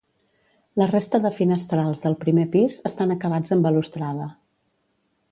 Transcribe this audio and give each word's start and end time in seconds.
La 0.81 0.85
resta 0.91 1.17
de 1.25 1.31
finestrals 1.39 2.01
del 2.05 2.17
primer 2.23 2.45
pis 2.55 2.77
estan 2.91 3.13
acabats 3.17 3.53
amb 3.57 3.67
balustrada. 3.69 4.27